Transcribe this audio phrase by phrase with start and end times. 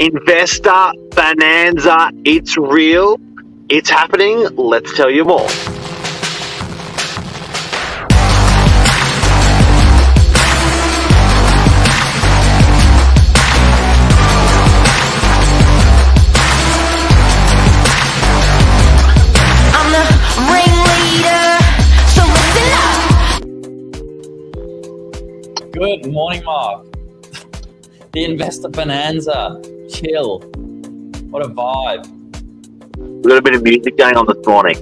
[0.00, 2.10] Investor Bonanza.
[2.24, 3.20] It's real.
[3.68, 4.48] It's happening.
[4.56, 5.46] Let's tell you more.
[19.76, 20.04] I'm the
[20.48, 21.44] ringleader,
[22.08, 22.96] so listen up.
[25.72, 26.86] Good morning, Mark.
[28.12, 29.60] The investor bonanza.
[29.90, 30.38] Chill.
[31.30, 32.06] What a vibe.
[32.96, 34.76] A little bit of music going on this morning.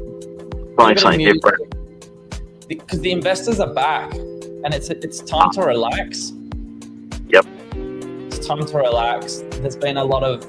[0.76, 1.74] Trying something different.
[2.68, 6.32] Because the investors are back, and it's it's time to relax.
[7.28, 7.46] Yep.
[8.26, 9.42] It's time to relax.
[9.52, 10.44] There's been a lot of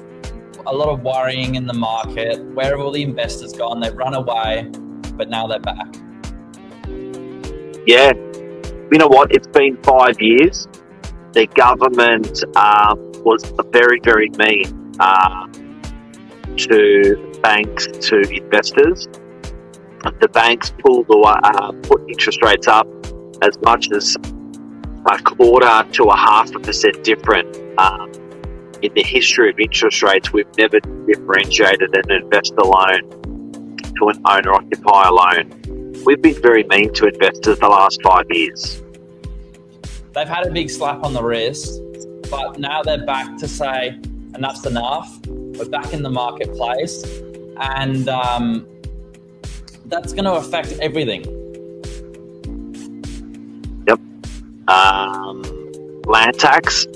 [0.66, 2.42] a lot of worrying in the market.
[2.54, 3.80] Where have all the investors gone?
[3.80, 4.70] They've run away,
[5.14, 5.94] but now they're back.
[7.86, 8.12] Yeah.
[8.92, 9.34] You know what?
[9.34, 10.68] It's been five years.
[11.32, 15.46] The government um, was very, very mean uh,
[16.56, 19.08] to banks, to investors.
[20.20, 22.86] The banks pulled away, uh, put interest rates up
[23.42, 24.16] as much as
[25.10, 27.56] a quarter to a half a percent different.
[27.78, 28.10] Um,
[28.82, 33.10] in the history of interest rates, we've never differentiated an investor loan
[33.98, 35.92] to an owner occupier loan.
[36.04, 38.82] We've been very mean to investors the last five years.
[40.14, 41.80] They've had a big slap on the wrist,
[42.30, 43.98] but now they're back to say
[44.34, 45.18] enough's enough.
[45.26, 47.04] We're back in the marketplace,
[47.58, 48.66] and um,
[49.86, 51.36] that's going to affect everything.
[54.70, 55.42] Um,
[56.04, 56.86] land tax,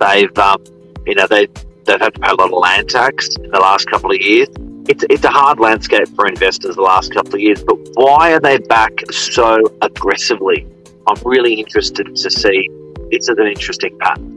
[0.00, 0.64] they've um,
[1.06, 1.46] you know they
[1.84, 4.48] they've had to pay a lot of land tax in the last couple of years.
[4.88, 8.40] It's it's a hard landscape for investors the last couple of years, but why are
[8.40, 10.66] they back so aggressively?
[11.06, 12.68] I'm really interested to see.
[13.12, 14.31] It's an interesting pattern.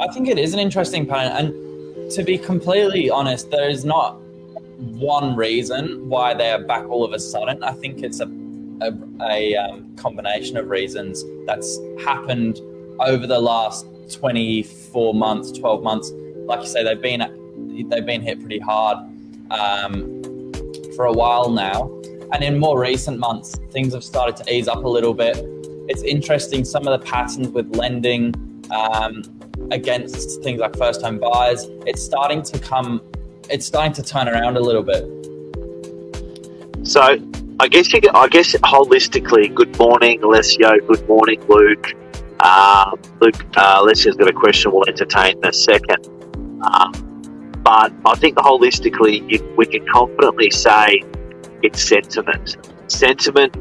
[0.00, 4.18] I think it is an interesting pattern, and to be completely honest, there is not
[4.78, 7.62] one reason why they are back all of a sudden.
[7.62, 8.26] I think it's a
[8.80, 8.92] a,
[9.28, 12.60] a um, combination of reasons that's happened
[12.98, 16.12] over the last 24 months, 12 months.
[16.46, 18.98] Like you say, they've been they've been hit pretty hard
[19.50, 20.22] um,
[20.96, 21.90] for a while now,
[22.32, 25.36] and in more recent months, things have started to ease up a little bit.
[25.88, 28.34] It's interesting some of the patterns with lending
[28.70, 29.22] um,
[29.70, 31.66] against things like first home buyers.
[31.86, 33.02] It's starting to come.
[33.48, 35.04] It's starting to turn around a little bit.
[36.86, 37.00] So
[37.60, 40.78] I guess you, I guess holistically, good morning, Alessio.
[40.86, 41.94] Good morning, Luke.
[42.40, 46.06] Uh, Luke, uh, Alessio's got a question we'll entertain in a second.
[46.62, 47.10] Um,
[47.62, 51.02] but I think holistically, you, we can confidently say
[51.62, 52.56] it's sentiment.
[52.88, 53.54] Sentiment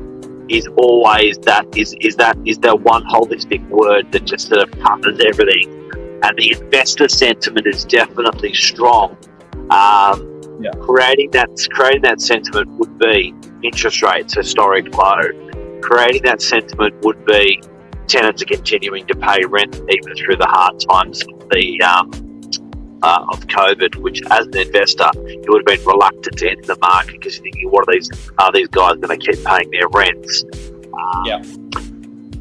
[0.50, 4.72] is always that is is that is that one holistic word that just sort of
[4.80, 5.79] covers everything.
[6.22, 9.18] And the investor sentiment is definitely strong.
[9.70, 10.26] Um,
[10.62, 10.72] Yeah.
[10.82, 15.22] Creating that creating that sentiment would be interest rates historic low.
[15.82, 17.62] Creating that sentiment would be
[18.08, 22.12] tenants are continuing to pay rent even through the hard times of the um,
[23.02, 26.78] uh, of COVID, which as an investor you would have been reluctant to enter the
[26.82, 28.10] market because you're thinking, what are these
[28.40, 30.44] are these guys going to keep paying their rents?
[30.44, 31.42] Um, Yeah.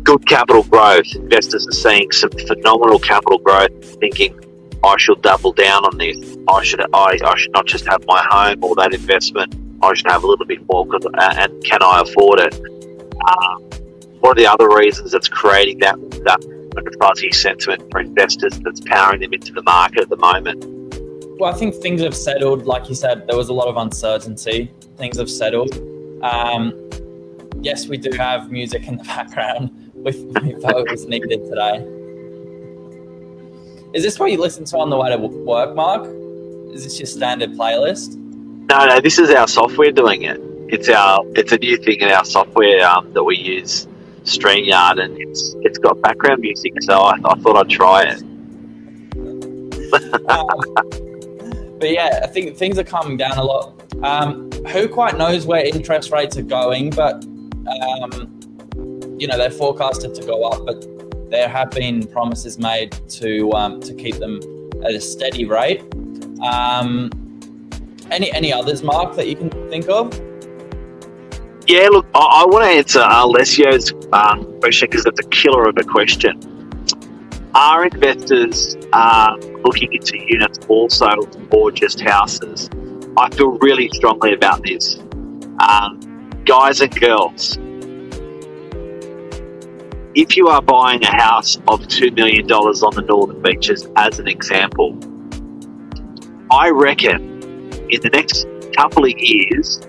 [0.09, 1.15] Good capital growth.
[1.15, 3.71] Investors are seeing some phenomenal capital growth,
[4.01, 4.41] thinking
[4.83, 6.17] I should double down on this.
[6.49, 9.55] I should I, I should not just have my home or that investment.
[9.83, 12.55] I should have a little bit more, 'cause- uh, and can I afford it?
[13.29, 13.63] Um,
[14.21, 16.41] what are the other reasons that's creating that that
[17.03, 20.65] fuzzy sentiment for investors that's powering them into the market at the moment?
[21.39, 22.65] Well, I think things have settled.
[22.65, 24.71] Like you said, there was a lot of uncertainty.
[24.97, 25.75] Things have settled.
[26.23, 26.73] Um,
[27.61, 29.71] yes, we do have music in the background.
[30.05, 31.85] We, thought it was needed today.
[33.95, 36.07] Is this what you listen to on the way to work, Mark?
[36.73, 38.17] Is this your standard playlist?
[38.17, 40.41] No, no, this is our software doing it.
[40.69, 43.89] It's our it's a new thing in our software um, that we use,
[44.25, 46.75] StreamYard, and it's it's got background music.
[46.83, 48.23] So I, I thought I'd try it.
[50.29, 50.61] Um,
[51.81, 53.73] but yeah, I think things are calming down a lot.
[54.03, 56.91] Um, who quite knows where interest rates are going?
[56.91, 58.38] But um,
[59.19, 60.85] you know they're forecasted to go up, but
[61.31, 64.41] there have been promises made to um, to keep them
[64.85, 65.83] at a steady rate.
[66.43, 67.11] Um,
[68.11, 70.13] any any others, Mark, that you can think of?
[71.67, 75.77] Yeah, look, I, I want to answer Alessio's um, question because it's a killer of
[75.77, 76.41] a question.
[77.55, 81.09] Are investors uh, looking into units also
[81.51, 82.71] or just houses?
[83.19, 84.99] I feel really strongly about this.
[85.61, 86.01] Um,
[86.45, 87.59] guys and girls,
[90.19, 94.27] if you are buying a house of $2 million on the Northern Beaches, as an
[94.27, 94.99] example,
[96.51, 97.39] I reckon
[97.89, 99.81] in the next couple of years,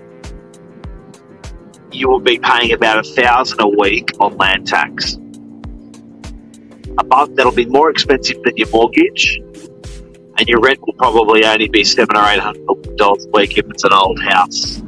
[1.90, 5.14] you will be paying about a thousand a week on land tax.
[6.98, 9.36] Above that'll be more expensive than your mortgage,
[10.38, 13.68] and your rent will probably only be seven or eight hundred dollars a week if
[13.68, 14.80] it's an old house.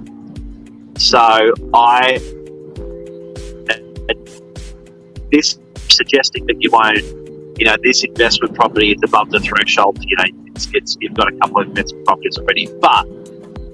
[0.98, 2.20] So I
[5.32, 5.58] this
[5.88, 9.98] suggesting that you own, you know, this investment property is above the threshold.
[10.00, 10.24] You know,
[10.54, 12.68] it's, it's you've got a couple of investment properties already.
[12.80, 13.04] But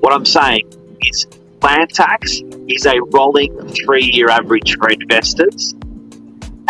[0.00, 0.72] what I'm saying
[1.02, 1.26] is,
[1.62, 5.74] land tax is a rolling three-year average for investors.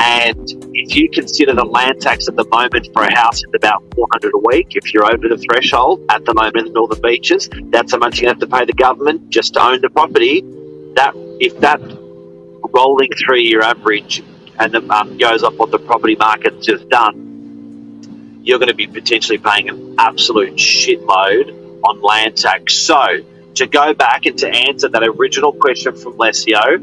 [0.00, 3.82] And if you consider the land tax at the moment for a house is about
[3.94, 7.50] 400 a week, if you're over the threshold at the moment in the Northern Beaches,
[7.70, 10.42] that's how much you have to pay the government just to own the property.
[10.94, 11.80] That if that
[12.72, 14.22] rolling three-year average
[14.58, 18.86] and the, um, goes off what the property market's just done, you're going to be
[18.86, 22.74] potentially paying an absolute shitload on land tax.
[22.74, 23.18] So
[23.54, 26.76] to go back and to answer that original question from Alessio,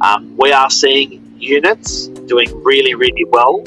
[0.00, 3.62] um, we are seeing units doing really, really well,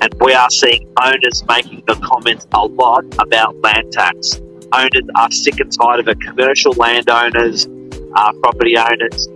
[0.00, 4.40] and we are seeing owners making the comments a lot about land tax.
[4.72, 6.20] Owners are sick and tired of it.
[6.20, 7.66] Commercial landowners,
[8.14, 9.28] uh, property owners,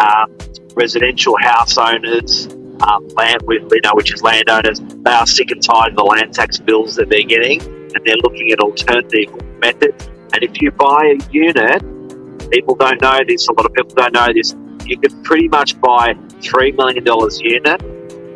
[0.00, 0.36] um,
[0.74, 2.46] residential house owners,
[2.82, 4.80] um, land with you know, which is landowners.
[4.80, 8.16] They are sick and tired of the land tax bills that they're getting, and they're
[8.22, 10.08] looking at alternative methods.
[10.34, 13.48] And if you buy a unit, people don't know this.
[13.48, 14.54] A lot of people don't know this.
[14.84, 17.82] You can pretty much buy three million dollars unit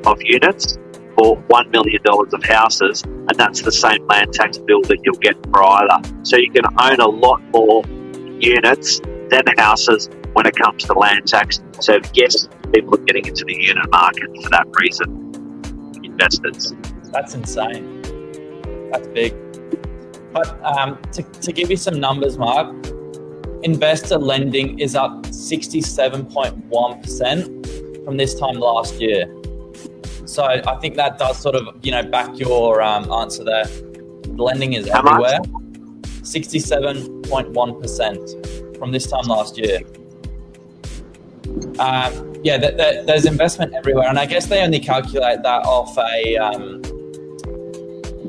[0.06, 0.78] of units
[1.16, 5.16] for one million dollars of houses, and that's the same land tax bill that you'll
[5.16, 6.08] get for either.
[6.22, 7.84] So you can own a lot more
[8.40, 9.00] units
[9.30, 11.60] than houses when it comes to land tax.
[11.80, 15.26] So yes, people are getting into the unit market for that reason.
[16.02, 16.72] Investors.
[17.12, 18.00] That's insane.
[18.90, 19.34] That's big.
[20.32, 22.72] But um, to, to give you some numbers, Mark,
[23.62, 29.26] investor lending is up 67.1% from this time last year.
[30.26, 33.64] So I think that does sort of, you know, back your um, answer there.
[34.28, 35.14] Lending is How much?
[35.14, 35.40] everywhere.
[36.22, 39.80] 67.1% from this time last year.
[41.80, 45.96] Um, yeah, th- th- there's investment everywhere, and I guess they only calculate that off
[45.98, 46.82] a um,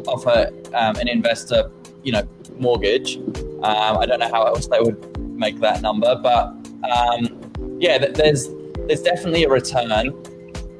[0.08, 1.72] off a um, an investor,
[2.04, 2.28] you know,
[2.58, 3.18] mortgage.
[3.18, 6.48] Um, I don't know how else they would make that number, but
[6.92, 7.40] um,
[7.80, 8.50] yeah, th- there's
[8.88, 10.14] there's definitely a return.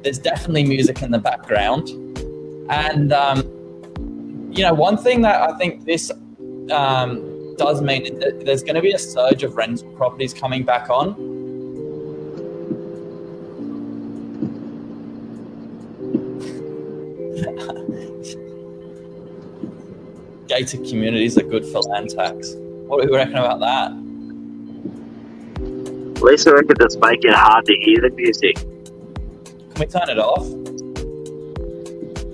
[0.02, 1.88] There's definitely music in the background,
[2.68, 3.42] and um,
[4.52, 6.10] you know, one thing that I think this
[6.70, 10.64] um, does mean is that there's going to be a surge of rental properties coming
[10.64, 11.31] back on.
[20.52, 22.52] Gated communities are good for land tax.
[22.86, 23.90] What do you reckon about that?
[26.22, 28.56] Lisa reckons it's making it hard to hear the music.
[28.56, 30.46] Can we turn it off?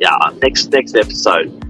[0.00, 1.62] Yeah, next next episode.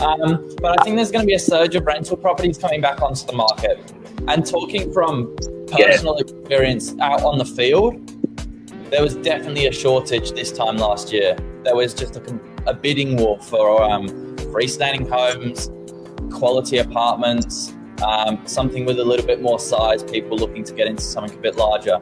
[0.00, 3.00] Um, but I think there's going to be a surge of rental properties coming back
[3.00, 3.78] onto the market.
[4.26, 5.36] And talking from
[5.70, 8.10] personal experience out on the field,
[8.90, 11.36] there was definitely a shortage this time last year.
[11.62, 14.23] There was just a, a bidding war for um,
[14.54, 15.70] freestanding homes,
[16.32, 21.02] quality apartments, um, something with a little bit more size, people looking to get into
[21.02, 21.98] something a bit larger.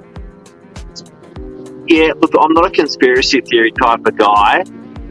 [1.87, 4.65] Yeah, look, I'm not a conspiracy theory type of guy,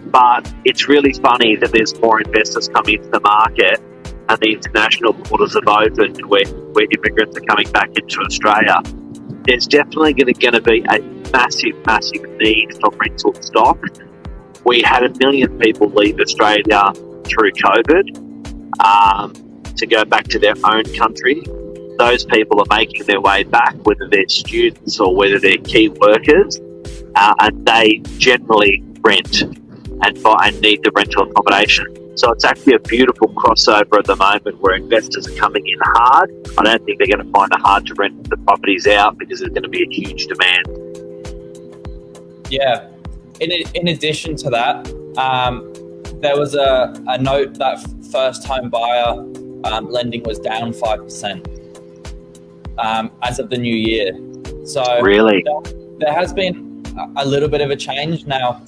[0.06, 3.80] but it's really funny that there's more investors coming into the market
[4.30, 8.78] and the international borders have opened where, where immigrants are coming back into Australia.
[9.48, 11.00] There's definitely going to be a
[11.32, 13.80] massive, massive need for rental stock.
[14.64, 16.94] We had a million people leave Australia
[17.32, 18.06] through COVID
[18.84, 19.34] um,
[19.76, 21.42] to go back to their own country.
[21.98, 26.60] Those people are making their way back, whether they're students or whether they're key workers,
[27.16, 31.86] uh, and they generally rent and buy and need the rental accommodation.
[32.18, 36.32] So it's actually a beautiful crossover at the moment where investors are coming in hard.
[36.58, 39.40] I don't think they're going to find it hard to rent the properties out because
[39.40, 40.68] there's going to be a huge demand.
[42.50, 42.90] Yeah.
[43.40, 45.74] In, in addition to that, um,
[46.22, 47.80] there was a, a note that
[48.12, 49.14] first home buyer
[49.66, 54.14] um, lending was down 5% um, as of the new year.
[54.66, 55.44] So Really?
[55.44, 58.26] there, there has been a- a little bit of a change.
[58.26, 58.62] Now,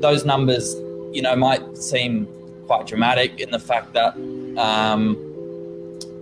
[0.00, 0.74] those numbers,
[1.12, 2.26] you know, might seem
[2.66, 4.14] quite dramatic in the fact that,
[4.56, 5.14] um,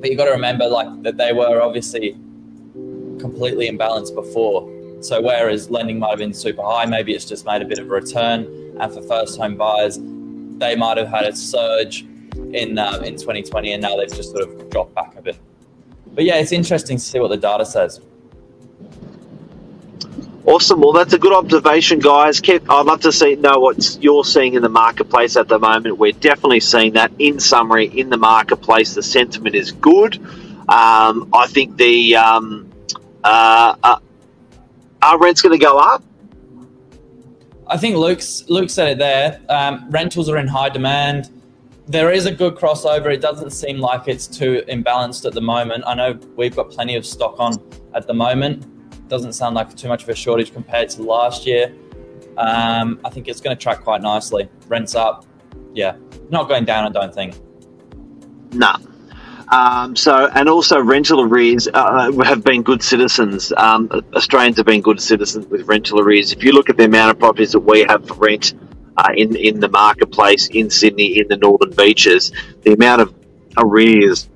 [0.01, 2.17] but you got to remember, like, that they were obviously
[3.19, 4.69] completely imbalanced before.
[5.01, 7.87] So whereas lending might have been super high, maybe it's just made a bit of
[7.87, 8.47] a return.
[8.81, 9.99] And for first home buyers,
[10.59, 12.05] they might have had a surge
[12.53, 15.39] in uh, in 2020, and now they've just sort of dropped back a bit.
[16.15, 18.01] But yeah, it's interesting to see what the data says.
[20.45, 20.81] Awesome.
[20.81, 22.41] Well, that's a good observation, guys.
[22.43, 25.99] I'd love to see know what you're seeing in the marketplace at the moment.
[25.99, 27.13] We're definitely seeing that.
[27.19, 30.17] In summary, in the marketplace, the sentiment is good.
[30.69, 32.73] Um, I think the um,
[33.23, 33.99] uh, uh,
[35.03, 36.03] are rents going to go up?
[37.71, 39.41] I think Luke's Luke said it there.
[39.49, 41.31] Um, rentals are in high demand.
[41.87, 43.13] There is a good crossover.
[43.13, 45.85] It doesn't seem like it's too imbalanced at the moment.
[45.87, 47.55] I know we've got plenty of stock on
[47.95, 48.67] at the moment.
[49.09, 51.75] Doesn't sound like too much of a shortage compared to last year.
[52.37, 54.49] Um, I think it's going to track quite nicely.
[54.69, 55.27] Rents up.
[55.75, 55.97] Yeah,
[56.31, 56.87] not going down.
[56.87, 57.37] I don't think.
[58.53, 58.75] No.
[59.51, 63.53] Um, so, and also rental arrears uh, have been good citizens.
[63.57, 66.33] Um, Australians have been good citizens with rental arrears.
[66.33, 68.55] If you look at the amount of properties that we have for rent
[68.97, 73.15] uh, in in the marketplace in Sydney, in the Northern Beaches, the amount of
[73.57, 74.29] arrears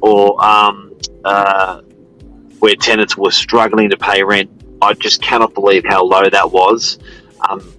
[0.00, 0.94] or um,
[1.24, 1.82] uh,
[2.58, 6.98] where tenants were struggling to pay rent, I just cannot believe how low that was.
[7.46, 7.74] Um,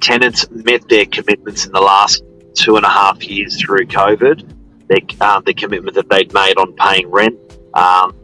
[0.00, 2.22] tenants met their commitments in the last
[2.54, 4.55] two and a half years through COVID
[4.88, 7.38] their, um, the commitment that they'd made on paying rent.
[7.74, 8.14] Um,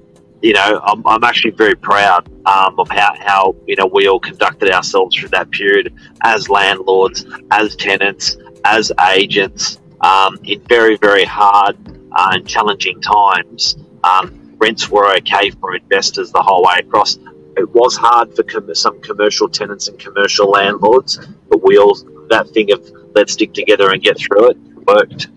[0.42, 4.18] you know, I'm, I'm, actually very proud um, of how, how, you know, we all
[4.18, 11.24] conducted ourselves through that period as landlords, as tenants, as agents um, in very, very
[11.24, 11.76] hard
[12.12, 13.76] uh, and challenging times.
[14.02, 17.18] Um, rents were okay for investors the whole way across.
[17.56, 21.94] It was hard for com- some commercial tenants and commercial landlords, but we all,
[22.30, 25.28] that thing of let's stick together and get through it worked.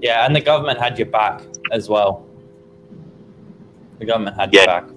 [0.00, 1.42] Yeah, and the government had your back
[1.72, 2.26] as well.
[3.98, 4.60] The government had yeah.
[4.60, 4.90] your back.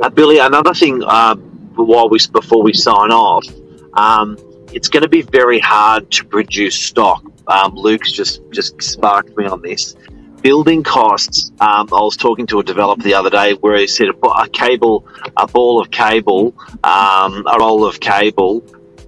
[0.00, 1.34] Uh, Billy, another thing uh,
[1.74, 3.46] while we before we sign off,
[3.94, 4.36] um,
[4.72, 7.24] it's going to be very hard to produce stock.
[7.48, 9.96] Um, Luke's just just sparked me on this.
[10.42, 11.52] Building costs.
[11.58, 14.48] Um, I was talking to a developer the other day where he said a, a
[14.48, 16.54] cable, a ball of cable,
[16.84, 18.62] um, a roll of cable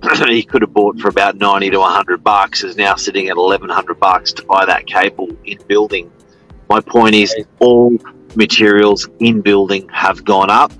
[0.29, 3.99] he could have bought for about 90 to 100 bucks is now sitting at 1100
[3.99, 6.11] bucks to buy that cable in building.
[6.69, 7.97] My point is all
[8.35, 10.73] materials in building have gone up.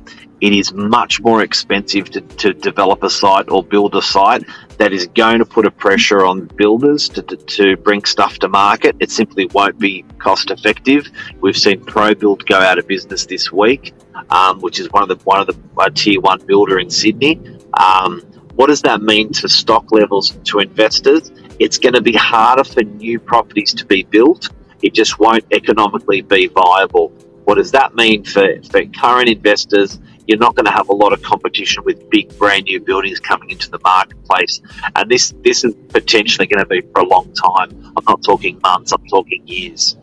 [0.43, 4.45] It is much more expensive to, to develop a site or build a site
[4.77, 8.49] that is going to put a pressure on builders to, to, to bring stuff to
[8.49, 8.97] market.
[9.01, 11.11] It simply won't be cost effective.
[11.41, 13.95] We've seen ProBuild go out of business this week,
[14.29, 17.41] um, which is one of the one of the uh, tier one builder in Sydney.
[17.81, 18.21] Um,
[18.57, 21.31] what does that mean to stock levels to investors?
[21.59, 24.49] It's going to be harder for new properties to be built.
[24.83, 27.09] It just won't economically be viable.
[27.45, 30.01] What does that mean for, for current investors?
[30.27, 33.51] You're not going to have a lot of competition with big brand new buildings coming
[33.51, 34.61] into the marketplace.
[34.97, 37.93] And this, this is potentially going to be for a long time.
[37.97, 39.97] I'm not talking months, I'm talking years.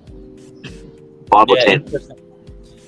[1.29, 2.22] Five yeah, or ten.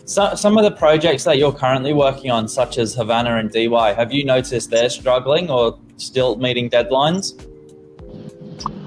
[0.07, 3.93] So, some of the projects that you're currently working on, such as Havana and DY,
[3.93, 7.33] have you noticed they're struggling or still meeting deadlines?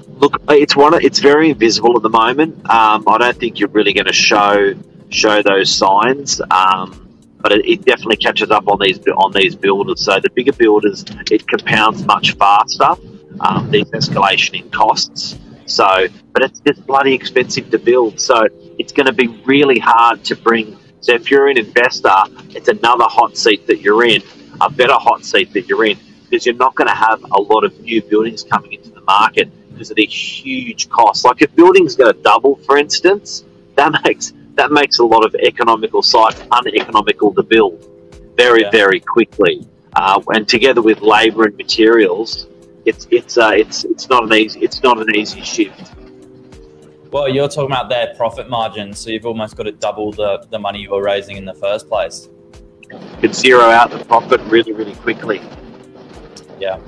[0.07, 0.93] Look, it's one.
[1.03, 2.57] It's very invisible at the moment.
[2.69, 4.73] Um, I don't think you're really going to show
[5.09, 7.09] show those signs, um,
[7.41, 10.05] but it, it, definitely catches up on these on these builders.
[10.05, 12.95] So the bigger builders, it compounds much faster.
[13.41, 15.37] Um, these escalation in costs.
[15.65, 18.21] So, but it's just bloody expensive to build.
[18.21, 18.47] So
[18.77, 22.09] it's going to be really hard to bring so if you're an investor,
[22.49, 24.21] it's another hot seat that you're in,
[24.61, 27.63] a better hot seat that you're in, because you're not going to have a lot
[27.63, 31.23] of new buildings coming into the market because of the huge costs.
[31.23, 35.33] Like if buildings going to double, for instance, that makes that makes a lot of
[35.35, 37.85] economical sites uneconomical to build
[38.35, 38.71] very yeah.
[38.71, 39.65] very quickly.
[39.93, 42.47] Uh, and together with labour and materials,
[42.85, 45.93] it's it's uh, it's it's not an easy it's not an easy shift.
[47.11, 50.59] Well, you're talking about their profit margin, so you've almost got to double the, the
[50.59, 52.29] money you were raising in the first place.
[52.91, 55.41] You could zero out the profit really, really quickly.
[56.59, 56.79] Yeah.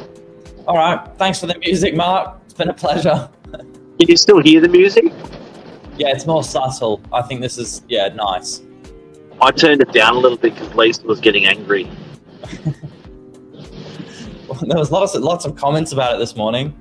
[0.68, 1.10] All right.
[1.18, 2.40] Thanks for the music, Mark.
[2.46, 3.30] It's been a pleasure.
[3.52, 5.06] Can you still hear the music?
[5.98, 7.02] Yeah, it's more subtle.
[7.12, 8.62] I think this is, yeah, nice.
[9.42, 11.86] I turned it down a little bit because Lisa was getting angry.
[14.48, 16.76] well, there was lots of, lots of comments about it this morning.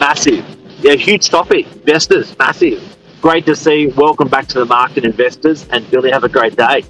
[0.00, 0.44] Massive
[0.80, 1.66] yeah, huge topic.
[1.72, 2.96] Investors, massive.
[3.20, 3.88] Great to see.
[3.88, 5.66] Welcome back to the market, investors.
[5.70, 6.84] And Billy, have a great day.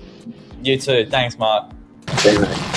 [0.62, 1.06] You too.
[1.06, 1.72] Thanks, Mark.
[2.24, 2.74] Yeah,